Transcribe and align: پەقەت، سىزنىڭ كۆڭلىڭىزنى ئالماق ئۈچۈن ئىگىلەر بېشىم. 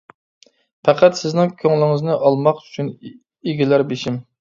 پەقەت، 0.89 1.19
سىزنىڭ 1.19 1.53
كۆڭلىڭىزنى 1.61 2.17
ئالماق 2.31 2.67
ئۈچۈن 2.67 2.93
ئىگىلەر 3.11 3.91
بېشىم. 3.95 4.23